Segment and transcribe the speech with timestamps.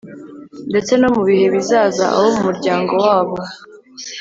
[0.69, 3.35] ndetse no mu bihe bizaza, abo mu muryango wabo